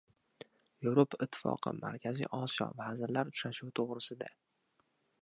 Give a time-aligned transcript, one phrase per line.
[0.85, 4.35] "Yevropa Ittifoqi– Markaziy Osiyo" vazirlar uchrashuvi to‘g‘risida